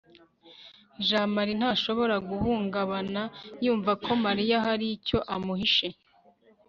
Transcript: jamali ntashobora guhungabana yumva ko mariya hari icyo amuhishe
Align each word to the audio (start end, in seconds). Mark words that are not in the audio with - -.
jamali 1.07 1.53
ntashobora 1.59 2.15
guhungabana 2.29 3.21
yumva 3.63 3.91
ko 4.03 4.11
mariya 4.25 4.57
hari 4.65 4.85
icyo 4.97 5.19
amuhishe 5.35 5.87